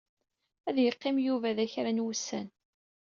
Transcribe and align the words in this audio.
Ad 0.69 0.77
yeqqim 0.79 1.17
Yuba 1.25 1.49
da 1.57 1.65
kra 1.73 1.91
n 1.93 2.03
wussan. 2.03 2.47